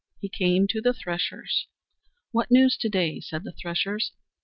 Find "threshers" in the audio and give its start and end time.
0.95-1.67, 3.53-4.13